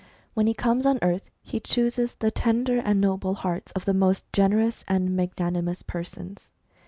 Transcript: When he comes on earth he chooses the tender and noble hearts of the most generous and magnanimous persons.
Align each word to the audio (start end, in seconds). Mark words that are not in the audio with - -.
When 0.33 0.47
he 0.47 0.55
comes 0.55 0.87
on 0.87 0.97
earth 1.03 1.29
he 1.43 1.59
chooses 1.59 2.15
the 2.15 2.31
tender 2.31 2.79
and 2.79 2.99
noble 2.99 3.35
hearts 3.35 3.71
of 3.73 3.85
the 3.85 3.93
most 3.93 4.25
generous 4.33 4.83
and 4.87 5.15
magnanimous 5.15 5.83
persons. 5.83 6.51